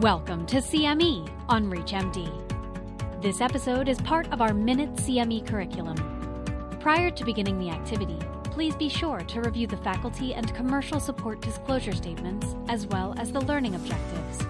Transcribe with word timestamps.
Welcome 0.00 0.44
to 0.46 0.56
CME 0.56 1.30
on 1.48 1.70
ReachMD. 1.70 3.22
This 3.22 3.40
episode 3.40 3.88
is 3.88 4.00
part 4.00 4.26
of 4.32 4.42
our 4.42 4.52
Minute 4.52 4.92
CME 4.96 5.46
curriculum. 5.46 5.94
Prior 6.80 7.12
to 7.12 7.24
beginning 7.24 7.60
the 7.60 7.70
activity, 7.70 8.18
please 8.42 8.74
be 8.74 8.88
sure 8.88 9.20
to 9.20 9.40
review 9.40 9.68
the 9.68 9.76
faculty 9.76 10.34
and 10.34 10.52
commercial 10.52 10.98
support 10.98 11.40
disclosure 11.40 11.92
statements 11.92 12.56
as 12.68 12.88
well 12.88 13.14
as 13.18 13.30
the 13.30 13.40
learning 13.42 13.76
objectives. 13.76 14.44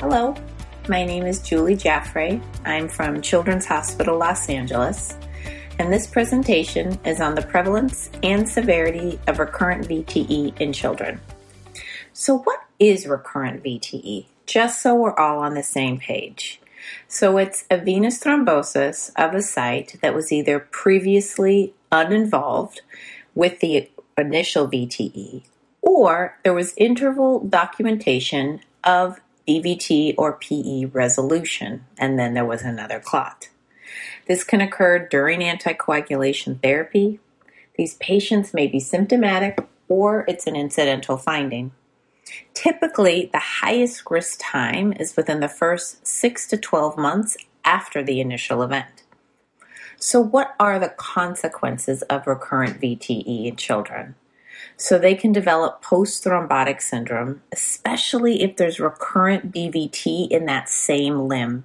Hello, 0.00 0.34
my 0.88 1.04
name 1.04 1.26
is 1.26 1.42
Julie 1.42 1.76
Jaffray. 1.76 2.42
I'm 2.64 2.88
from 2.88 3.20
Children's 3.20 3.66
Hospital 3.66 4.16
Los 4.16 4.48
Angeles, 4.48 5.18
and 5.78 5.92
this 5.92 6.06
presentation 6.06 6.98
is 7.04 7.20
on 7.20 7.34
the 7.34 7.42
prevalence 7.42 8.10
and 8.22 8.48
severity 8.48 9.18
of 9.26 9.38
recurrent 9.38 9.88
VTE 9.88 10.60
in 10.60 10.72
children. 10.72 11.20
So, 12.12 12.38
what 12.38 12.60
is 12.78 13.06
recurrent 13.06 13.62
VTE? 13.62 14.26
Just 14.46 14.82
so 14.82 14.94
we're 14.94 15.16
all 15.16 15.38
on 15.38 15.54
the 15.54 15.62
same 15.62 15.98
page. 15.98 16.60
So, 17.06 17.38
it's 17.38 17.64
a 17.70 17.78
venous 17.78 18.18
thrombosis 18.22 19.12
of 19.16 19.34
a 19.34 19.42
site 19.42 19.96
that 20.02 20.14
was 20.14 20.32
either 20.32 20.58
previously 20.58 21.74
uninvolved 21.92 22.80
with 23.34 23.60
the 23.60 23.88
initial 24.16 24.66
VTE, 24.66 25.42
or 25.80 26.38
there 26.42 26.54
was 26.54 26.74
interval 26.76 27.40
documentation 27.40 28.60
of 28.82 29.20
DVT 29.46 30.14
or 30.18 30.34
PE 30.34 30.86
resolution, 30.86 31.84
and 31.96 32.18
then 32.18 32.34
there 32.34 32.44
was 32.44 32.62
another 32.62 32.98
clot. 32.98 33.48
This 34.26 34.44
can 34.44 34.60
occur 34.60 34.98
during 34.98 35.40
anticoagulation 35.40 36.62
therapy. 36.62 37.20
These 37.76 37.94
patients 37.94 38.54
may 38.54 38.66
be 38.66 38.80
symptomatic 38.80 39.58
or 39.88 40.24
it's 40.28 40.46
an 40.46 40.56
incidental 40.56 41.16
finding. 41.16 41.72
Typically, 42.52 43.30
the 43.32 43.38
highest 43.38 44.02
risk 44.10 44.38
time 44.42 44.92
is 44.92 45.16
within 45.16 45.40
the 45.40 45.48
first 45.48 46.06
6 46.06 46.46
to 46.48 46.56
12 46.56 46.98
months 46.98 47.36
after 47.64 48.02
the 48.02 48.20
initial 48.20 48.62
event. 48.62 49.02
So, 49.96 50.20
what 50.20 50.54
are 50.60 50.78
the 50.78 50.90
consequences 50.90 52.02
of 52.02 52.26
recurrent 52.26 52.80
VTE 52.80 53.46
in 53.46 53.56
children? 53.56 54.14
So, 54.76 54.98
they 54.98 55.14
can 55.14 55.32
develop 55.32 55.82
post 55.82 56.24
thrombotic 56.24 56.80
syndrome, 56.80 57.42
especially 57.52 58.42
if 58.42 58.56
there's 58.56 58.78
recurrent 58.78 59.52
DVT 59.52 60.28
in 60.28 60.46
that 60.46 60.68
same 60.68 61.28
limb. 61.28 61.64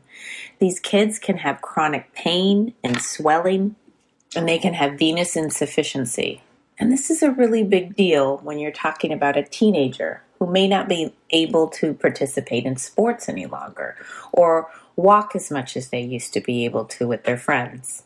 These 0.59 0.79
kids 0.79 1.19
can 1.19 1.37
have 1.37 1.61
chronic 1.61 2.13
pain 2.13 2.73
and 2.83 3.01
swelling, 3.01 3.75
and 4.35 4.47
they 4.47 4.57
can 4.57 4.73
have 4.73 4.97
venous 4.97 5.35
insufficiency. 5.35 6.41
And 6.79 6.91
this 6.91 7.09
is 7.09 7.21
a 7.21 7.31
really 7.31 7.63
big 7.63 7.95
deal 7.95 8.37
when 8.39 8.59
you're 8.59 8.71
talking 8.71 9.11
about 9.11 9.37
a 9.37 9.43
teenager 9.43 10.23
who 10.39 10.51
may 10.51 10.67
not 10.67 10.89
be 10.89 11.13
able 11.29 11.67
to 11.69 11.93
participate 11.93 12.65
in 12.65 12.75
sports 12.75 13.29
any 13.29 13.45
longer 13.45 13.95
or 14.31 14.69
walk 14.95 15.35
as 15.35 15.49
much 15.49 15.77
as 15.77 15.89
they 15.89 16.01
used 16.01 16.33
to 16.33 16.41
be 16.41 16.65
able 16.65 16.85
to 16.85 17.07
with 17.07 17.23
their 17.23 17.37
friends. 17.37 18.03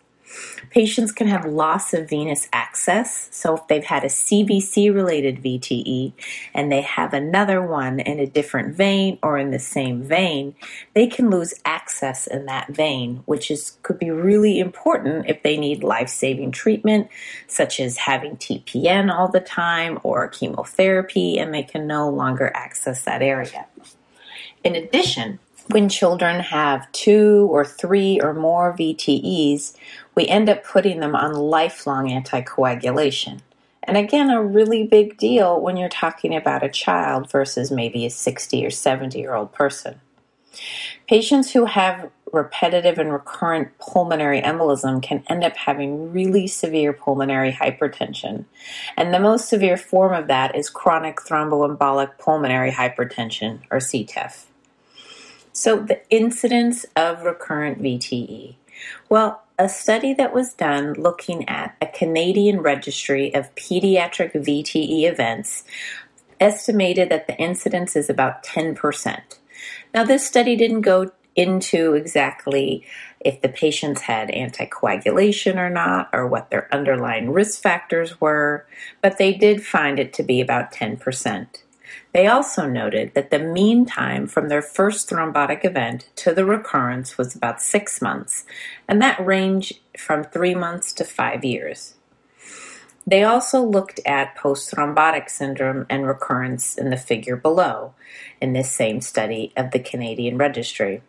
Patients 0.70 1.12
can 1.12 1.28
have 1.28 1.46
loss 1.46 1.94
of 1.94 2.10
venous 2.10 2.48
access. 2.52 3.30
So, 3.32 3.56
if 3.56 3.68
they've 3.68 3.84
had 3.84 4.04
a 4.04 4.08
CVC 4.08 4.94
related 4.94 5.42
VTE 5.42 6.14
and 6.54 6.72
they 6.72 6.82
have 6.82 7.14
another 7.14 7.62
one 7.62 8.00
in 8.00 8.20
a 8.20 8.28
different 8.28 8.76
vein 8.76 9.18
or 9.24 9.38
in 9.38 9.52
the 9.52 9.60
same 9.60 10.04
vein, 10.04 10.56
they 10.94 11.08
can 11.08 11.30
lose 11.30 11.54
access 11.64 12.28
in 12.28 12.46
that 12.46 12.70
vein, 12.70 13.22
which 13.26 13.50
is 13.50 13.78
could 13.84 14.00
be 14.00 14.12
really 14.12 14.60
important 14.60 15.30
if 15.30 15.42
they 15.44 15.58
need 15.58 15.84
life 15.84 16.10
saving 16.10 16.52
treatment, 16.52 17.08
such 17.48 17.80
as 17.80 17.98
having 17.98 18.36
TPN 18.36 19.14
all 19.14 19.30
the 19.30 19.40
time 19.40 20.00
or 20.04 20.28
chemotherapy, 20.28 21.38
and 21.38 21.54
they 21.54 21.64
can 21.64 21.88
no 21.88 22.10
longer 22.10 22.52
access 22.54 23.04
that 23.06 23.22
area. 23.22 23.66
In 24.64 24.76
addition, 24.76 25.40
when 25.70 25.90
children 25.90 26.40
have 26.40 26.90
two 26.92 27.48
or 27.52 27.66
three 27.66 28.20
or 28.22 28.34
more 28.34 28.76
VTEs, 28.78 29.76
we 30.18 30.28
end 30.28 30.50
up 30.50 30.64
putting 30.64 31.00
them 31.00 31.16
on 31.16 31.32
lifelong 31.32 32.08
anticoagulation. 32.10 33.40
And 33.84 33.98
again, 33.98 34.32
a 34.32 34.42
really 34.42 34.84
big 34.84 35.16
deal 35.16 35.62
when 35.62 35.78
you're 35.78 35.90
talking 35.90 36.36
about 36.36 36.64
a 36.64 36.70
child 36.70 37.30
versus 37.30 37.70
maybe 37.70 38.04
a 38.04 38.10
60 38.10 38.66
or 38.66 38.72
70 38.72 39.20
year 39.20 39.36
old 39.36 39.54
person. 39.54 40.02
Patients 41.08 41.52
who 41.52 41.66
have 41.66 42.10
repetitive 42.34 42.98
and 42.98 43.14
recurrent 43.14 43.78
pulmonary 43.78 44.42
embolism 44.42 45.04
can 45.04 45.24
end 45.28 45.44
up 45.44 45.56
having 45.56 46.12
really 46.12 46.48
severe 46.48 46.94
pulmonary 46.94 47.52
hypertension. 47.52 48.46
And 48.98 49.14
the 49.14 49.20
most 49.20 49.48
severe 49.48 49.78
form 49.78 50.16
of 50.16 50.26
that 50.30 50.56
is 50.56 50.68
chronic 50.68 51.18
thromboembolic 51.18 52.18
pulmonary 52.18 52.72
hypertension, 52.72 53.60
or 53.70 53.78
CTEPH. 53.78 54.46
So, 55.54 55.78
the 55.78 56.02
incidence 56.10 56.88
of 56.96 57.22
recurrent 57.22 57.84
VTE. 57.84 58.56
Well, 59.10 59.44
a 59.60 59.68
study 59.68 60.14
that 60.14 60.34
was 60.34 60.54
done 60.54 60.94
looking 60.94 61.48
at 61.50 61.76
a 61.82 61.88
Canadian 61.88 62.62
registry 62.62 63.34
of 63.34 63.54
pediatric 63.56 64.34
VTE 64.34 65.10
events 65.10 65.64
estimated 66.40 67.10
that 67.10 67.28
the 67.28 67.38
incidence 67.38 67.96
is 67.96 68.10
about 68.10 68.44
10%. 68.44 69.20
Now, 69.94 70.04
this 70.04 70.28
study 70.28 70.56
didn't 70.56 70.82
go 70.82 71.12
into 71.36 71.94
exactly 71.94 72.86
if 73.20 73.42
the 73.42 73.50
patients 73.50 74.02
had 74.02 74.30
anticoagulation 74.30 75.56
or 75.58 75.70
not, 75.70 76.10
or 76.14 76.28
what 76.28 76.50
their 76.52 76.74
underlying 76.74 77.32
risk 77.32 77.62
factors 77.62 78.22
were, 78.22 78.66
but 79.02 79.18
they 79.18 79.34
did 79.34 79.66
find 79.66 80.00
it 80.00 80.14
to 80.14 80.24
be 80.24 80.40
about 80.40 80.72
10%. 80.72 81.48
They 82.14 82.28
also 82.28 82.68
noted 82.68 83.14
that 83.14 83.32
the 83.32 83.40
mean 83.40 83.86
time 83.86 84.28
from 84.28 84.50
their 84.50 84.62
first 84.62 85.10
thrombotic 85.10 85.64
event 85.64 86.10
to 86.18 86.34
the 86.34 86.46
recurrence 86.46 87.18
was 87.18 87.36
about 87.36 87.62
six 87.62 88.02
months, 88.02 88.46
and 88.88 89.02
that 89.02 89.26
ranged 89.26 89.80
from 89.98 90.24
three 90.24 90.56
months 90.56 90.94
to 90.94 91.04
five 91.04 91.44
years. 91.46 91.96
They 93.06 93.24
also 93.24 93.64
looked 93.64 94.02
at 94.06 94.36
post 94.36 94.70
thrombotic 94.70 95.30
syndrome 95.30 95.86
and 95.90 96.06
recurrence 96.06 96.78
in 96.78 96.90
the 96.90 96.98
figure 96.98 97.38
below 97.38 97.94
in 98.42 98.52
this 98.52 98.70
same 98.70 99.00
study 99.00 99.54
of 99.56 99.72
the 99.72 99.80
Canadian 99.80 100.38
Registry. 100.38 101.02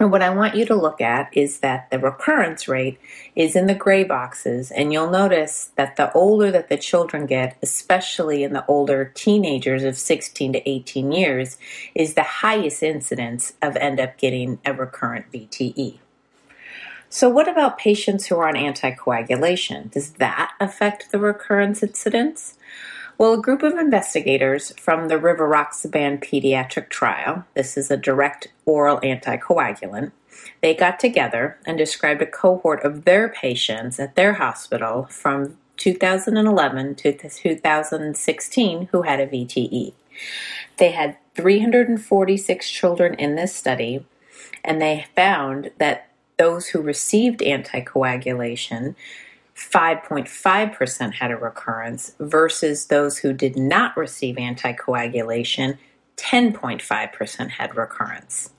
And 0.00 0.10
what 0.10 0.22
I 0.22 0.30
want 0.30 0.54
you 0.54 0.64
to 0.64 0.74
look 0.74 1.02
at 1.02 1.28
is 1.36 1.60
that 1.60 1.90
the 1.90 1.98
recurrence 1.98 2.66
rate 2.66 2.98
is 3.36 3.54
in 3.54 3.66
the 3.66 3.74
gray 3.74 4.02
boxes, 4.02 4.70
and 4.70 4.94
you'll 4.94 5.10
notice 5.10 5.72
that 5.76 5.96
the 5.96 6.10
older 6.14 6.50
that 6.50 6.70
the 6.70 6.78
children 6.78 7.26
get, 7.26 7.58
especially 7.62 8.42
in 8.42 8.54
the 8.54 8.64
older 8.64 9.12
teenagers 9.14 9.84
of 9.84 9.98
16 9.98 10.54
to 10.54 10.68
18 10.68 11.12
years, 11.12 11.58
is 11.94 12.14
the 12.14 12.22
highest 12.22 12.82
incidence 12.82 13.52
of 13.60 13.76
end 13.76 14.00
up 14.00 14.16
getting 14.16 14.58
a 14.64 14.72
recurrent 14.72 15.30
VTE. 15.30 15.98
So, 17.10 17.28
what 17.28 17.48
about 17.48 17.76
patients 17.76 18.26
who 18.26 18.36
are 18.36 18.48
on 18.48 18.54
anticoagulation? 18.54 19.90
Does 19.90 20.12
that 20.12 20.52
affect 20.60 21.10
the 21.10 21.18
recurrence 21.18 21.82
incidence? 21.82 22.56
Well, 23.20 23.34
a 23.34 23.42
group 23.42 23.62
of 23.62 23.74
investigators 23.74 24.72
from 24.80 25.08
the 25.08 25.16
rivaroxaban 25.16 26.24
pediatric 26.24 26.88
trial, 26.88 27.44
this 27.52 27.76
is 27.76 27.90
a 27.90 27.98
direct 27.98 28.48
oral 28.64 28.98
anticoagulant, 29.00 30.12
they 30.62 30.72
got 30.74 30.98
together 30.98 31.58
and 31.66 31.76
described 31.76 32.22
a 32.22 32.26
cohort 32.26 32.82
of 32.82 33.04
their 33.04 33.28
patients 33.28 34.00
at 34.00 34.14
their 34.14 34.32
hospital 34.32 35.06
from 35.10 35.58
2011 35.76 36.94
to 36.94 37.12
2016 37.12 38.88
who 38.90 39.02
had 39.02 39.20
a 39.20 39.26
VTE. 39.26 39.92
They 40.78 40.92
had 40.92 41.18
346 41.34 42.70
children 42.70 43.12
in 43.16 43.34
this 43.34 43.54
study, 43.54 44.06
and 44.64 44.80
they 44.80 45.04
found 45.14 45.72
that 45.76 46.08
those 46.38 46.68
who 46.68 46.80
received 46.80 47.40
anticoagulation 47.40 48.94
5.5% 49.60 51.14
had 51.14 51.30
a 51.30 51.36
recurrence 51.36 52.14
versus 52.18 52.86
those 52.86 53.18
who 53.18 53.32
did 53.32 53.56
not 53.56 53.96
receive 53.96 54.36
anticoagulation, 54.36 55.76
10.5% 56.16 57.50
had 57.50 57.76
recurrence. 57.76 58.50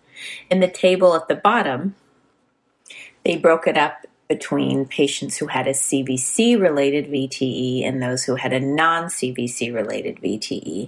In 0.49 0.59
the 0.59 0.69
table 0.69 1.15
at 1.15 1.27
the 1.27 1.35
bottom, 1.35 1.95
they 3.25 3.35
broke 3.35 3.65
it 3.65 3.77
up 3.77 4.05
between 4.31 4.85
patients 4.85 5.35
who 5.35 5.47
had 5.47 5.67
a 5.67 5.71
CVC 5.71 6.57
related 6.57 7.07
VTE 7.07 7.85
and 7.85 8.01
those 8.01 8.23
who 8.23 8.35
had 8.35 8.53
a 8.53 8.61
non 8.61 9.07
CVC 9.07 9.73
related 9.73 10.21
VTE. 10.21 10.87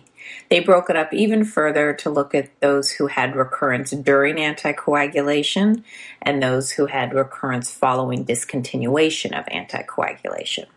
They 0.49 0.61
broke 0.61 0.89
it 0.89 0.95
up 0.95 1.13
even 1.13 1.43
further 1.43 1.91
to 1.91 2.09
look 2.09 2.33
at 2.33 2.57
those 2.61 2.91
who 2.91 3.07
had 3.07 3.35
recurrence 3.35 3.91
during 3.91 4.37
anticoagulation 4.37 5.83
and 6.21 6.41
those 6.41 6.71
who 6.71 6.85
had 6.85 7.13
recurrence 7.13 7.69
following 7.69 8.23
discontinuation 8.23 9.37
of 9.37 9.43
anticoagulation. 9.47 10.67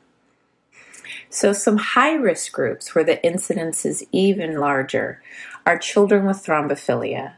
So, 1.30 1.52
some 1.52 1.76
high 1.76 2.14
risk 2.14 2.50
groups 2.50 2.96
where 2.96 3.04
the 3.04 3.24
incidence 3.24 3.84
is 3.84 4.04
even 4.10 4.58
larger 4.58 5.22
are 5.64 5.78
children 5.78 6.26
with 6.26 6.44
thrombophilia, 6.44 7.34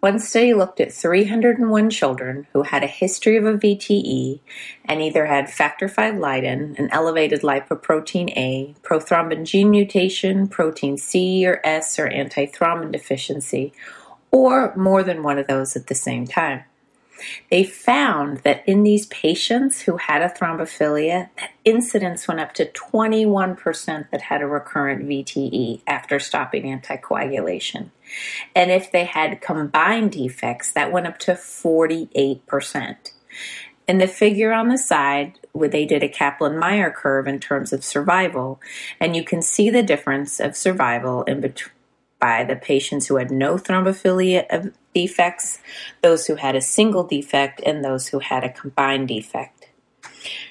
One 0.00 0.18
study 0.18 0.54
looked 0.54 0.80
at 0.80 0.94
301 0.94 1.90
children 1.90 2.46
who 2.54 2.62
had 2.62 2.82
a 2.82 2.86
history 2.86 3.36
of 3.36 3.44
a 3.44 3.52
VTE 3.52 4.40
and 4.86 5.02
either 5.02 5.26
had 5.26 5.50
factor 5.50 5.88
V 5.88 6.12
Leiden, 6.12 6.74
an 6.78 6.88
elevated 6.90 7.42
lipoprotein 7.42 8.30
A, 8.34 8.74
prothrombin 8.82 9.44
gene 9.44 9.70
mutation, 9.70 10.48
protein 10.48 10.96
C 10.96 11.46
or 11.46 11.60
S, 11.64 11.98
or 11.98 12.08
antithrombin 12.08 12.92
deficiency, 12.92 13.74
or 14.30 14.74
more 14.74 15.02
than 15.02 15.22
one 15.22 15.38
of 15.38 15.46
those 15.46 15.76
at 15.76 15.88
the 15.88 15.94
same 15.94 16.26
time. 16.26 16.64
They 17.50 17.64
found 17.64 18.38
that 18.38 18.66
in 18.66 18.82
these 18.82 19.04
patients 19.06 19.82
who 19.82 19.98
had 19.98 20.22
a 20.22 20.30
thrombophilia, 20.30 21.28
that 21.36 21.50
incidence 21.66 22.26
went 22.26 22.40
up 22.40 22.54
to 22.54 22.64
21% 22.64 24.10
that 24.10 24.22
had 24.22 24.40
a 24.40 24.46
recurrent 24.46 25.06
VTE 25.06 25.82
after 25.86 26.18
stopping 26.18 26.64
anticoagulation. 26.64 27.90
And 28.54 28.70
if 28.70 28.90
they 28.90 29.04
had 29.04 29.40
combined 29.40 30.12
defects, 30.12 30.72
that 30.72 30.92
went 30.92 31.06
up 31.06 31.18
to 31.20 31.32
48%. 31.32 32.96
And 33.88 34.00
the 34.00 34.06
figure 34.06 34.52
on 34.52 34.68
the 34.68 34.78
side, 34.78 35.40
where 35.52 35.68
they 35.68 35.84
did 35.84 36.02
a 36.02 36.08
Kaplan 36.08 36.58
Meier 36.58 36.90
curve 36.90 37.26
in 37.26 37.40
terms 37.40 37.72
of 37.72 37.84
survival, 37.84 38.60
and 39.00 39.16
you 39.16 39.24
can 39.24 39.42
see 39.42 39.68
the 39.68 39.82
difference 39.82 40.38
of 40.38 40.56
survival 40.56 41.24
in 41.24 41.40
between 41.40 41.72
by 42.20 42.44
the 42.44 42.54
patients 42.54 43.06
who 43.06 43.16
had 43.16 43.30
no 43.30 43.56
thrombophilia 43.56 44.44
uh, 44.50 44.68
defects, 44.94 45.58
those 46.02 46.26
who 46.26 46.36
had 46.36 46.54
a 46.54 46.60
single 46.60 47.02
defect, 47.02 47.60
and 47.64 47.82
those 47.82 48.08
who 48.08 48.18
had 48.20 48.44
a 48.44 48.52
combined 48.52 49.08
defect. 49.08 49.59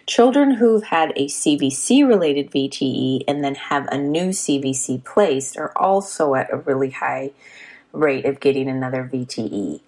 Children 0.06 0.52
who've 0.56 0.84
had 0.84 1.12
a 1.16 1.28
CVC 1.28 2.08
related 2.08 2.52
VTE 2.52 3.24
and 3.28 3.44
then 3.44 3.56
have 3.56 3.88
a 3.88 3.98
new 3.98 4.30
CVC 4.30 5.04
placed 5.04 5.58
are 5.58 5.72
also 5.78 6.36
at 6.36 6.52
a 6.52 6.58
really 6.58 6.92
high 6.92 7.32
rate 7.92 8.26
of 8.26 8.40
getting 8.40 8.70
another 8.70 9.10
VTE. 9.12 9.82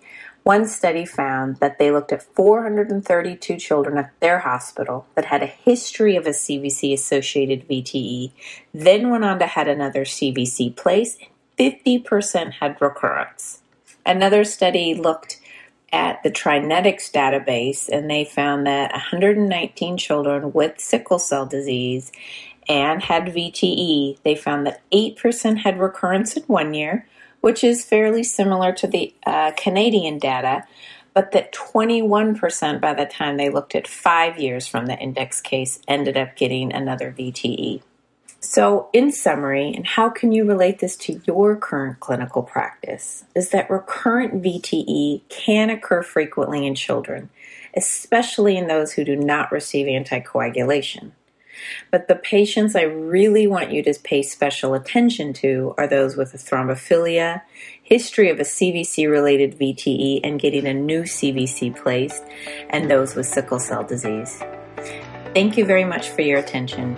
One 0.43 0.65
study 0.65 1.05
found 1.05 1.57
that 1.57 1.77
they 1.77 1.91
looked 1.91 2.11
at 2.11 2.23
432 2.23 3.57
children 3.57 3.97
at 3.97 4.11
their 4.19 4.39
hospital 4.39 5.05
that 5.13 5.25
had 5.25 5.43
a 5.43 5.45
history 5.45 6.15
of 6.15 6.25
a 6.25 6.31
CVC 6.31 6.93
associated 6.93 7.67
VTE, 7.67 8.31
then 8.73 9.11
went 9.11 9.23
on 9.23 9.37
to 9.37 9.45
had 9.45 9.67
another 9.67 10.03
CVC 10.03 10.75
placed 10.75 11.21
50% 11.59 12.53
had 12.53 12.81
recurrence. 12.81 13.61
Another 14.03 14.43
study 14.43 14.95
looked 14.95 15.39
at 15.91 16.23
the 16.23 16.31
TriNetX 16.31 17.11
database 17.11 17.89
and 17.89 18.09
they 18.09 18.23
found 18.23 18.65
that 18.65 18.91
119 18.91 19.97
children 19.97 20.53
with 20.53 20.79
sickle 20.79 21.19
cell 21.19 21.45
disease 21.45 22.11
and 22.69 23.01
had 23.01 23.25
VTE, 23.25 24.17
they 24.23 24.35
found 24.35 24.65
that 24.65 24.81
8% 24.91 25.57
had 25.57 25.79
recurrence 25.79 26.37
in 26.37 26.43
one 26.43 26.73
year, 26.73 27.07
which 27.41 27.63
is 27.63 27.83
fairly 27.83 28.23
similar 28.23 28.71
to 28.73 28.87
the 28.87 29.13
uh, 29.25 29.51
Canadian 29.57 30.19
data, 30.19 30.63
but 31.13 31.31
that 31.31 31.51
21% 31.51 32.79
by 32.79 32.93
the 32.93 33.05
time 33.05 33.37
they 33.37 33.49
looked 33.49 33.75
at 33.75 33.87
five 33.87 34.39
years 34.39 34.67
from 34.67 34.85
the 34.85 34.97
index 34.97 35.41
case 35.41 35.79
ended 35.87 36.15
up 36.15 36.35
getting 36.35 36.71
another 36.71 37.11
VTE. 37.11 37.81
So, 38.43 38.89
in 38.91 39.11
summary, 39.11 39.71
and 39.71 39.85
how 39.85 40.09
can 40.09 40.31
you 40.31 40.45
relate 40.45 40.79
this 40.79 40.97
to 40.97 41.21
your 41.27 41.55
current 41.55 41.99
clinical 41.99 42.41
practice, 42.41 43.23
is 43.35 43.49
that 43.49 43.69
recurrent 43.69 44.41
VTE 44.41 45.21
can 45.29 45.69
occur 45.69 46.01
frequently 46.01 46.65
in 46.65 46.73
children, 46.73 47.29
especially 47.77 48.57
in 48.57 48.67
those 48.67 48.93
who 48.93 49.05
do 49.05 49.15
not 49.15 49.51
receive 49.51 49.85
anticoagulation. 49.85 51.11
But 51.91 52.07
the 52.07 52.15
patients 52.15 52.75
I 52.75 52.81
really 52.81 53.45
want 53.45 53.71
you 53.71 53.83
to 53.83 53.93
pay 54.03 54.23
special 54.23 54.73
attention 54.73 55.33
to 55.33 55.75
are 55.77 55.87
those 55.87 56.17
with 56.17 56.33
a 56.33 56.37
thrombophilia, 56.37 57.43
history 57.83 58.31
of 58.31 58.39
a 58.39 58.43
CVC 58.43 59.07
related 59.07 59.59
VTE 59.59 60.21
and 60.23 60.39
getting 60.39 60.65
a 60.65 60.73
new 60.73 61.03
CVC 61.03 61.75
placed, 61.75 62.23
and 62.71 62.89
those 62.89 63.13
with 63.13 63.27
sickle 63.27 63.59
cell 63.59 63.83
disease. 63.83 64.41
Thank 65.35 65.57
you 65.57 65.65
very 65.65 65.85
much 65.85 66.09
for 66.09 66.21
your 66.23 66.39
attention. 66.39 66.97